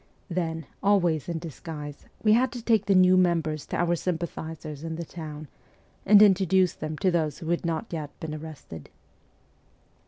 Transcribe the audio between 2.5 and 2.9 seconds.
to take